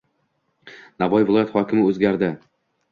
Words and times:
Navoiy 1.03 1.29
viloyati 1.29 1.57
hokimi 1.59 1.87
o‘zgarding 1.93 2.39